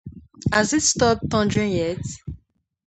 Has 0.51 0.73
it 0.73 0.81
stopped 0.81 1.29
thundering 1.29 1.73
yet? 1.73 1.99